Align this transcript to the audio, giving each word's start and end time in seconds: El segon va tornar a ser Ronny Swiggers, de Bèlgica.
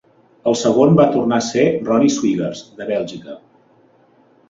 El 0.51 0.55
segon 0.61 0.97
va 1.01 1.05
tornar 1.17 1.39
a 1.43 1.47
ser 1.49 1.67
Ronny 1.91 2.11
Swiggers, 2.17 2.65
de 2.81 2.91
Bèlgica. 2.91 3.41